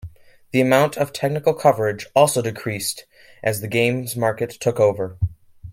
The 0.51 0.61
amount 0.61 0.97
of 0.97 1.13
technical 1.13 1.53
coverage 1.53 2.07
also 2.15 2.41
decreased 2.41 3.05
as 3.43 3.61
the 3.61 3.67
games 3.67 4.15
market 4.15 4.49
took 4.49 4.79
over. 4.79 5.15